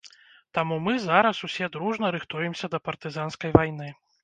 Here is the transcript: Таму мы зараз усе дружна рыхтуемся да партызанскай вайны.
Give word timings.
Таму 0.57 0.77
мы 0.85 0.95
зараз 1.03 1.43
усе 1.49 1.69
дружна 1.77 2.11
рыхтуемся 2.17 2.73
да 2.73 2.83
партызанскай 2.89 3.57
вайны. 3.61 3.95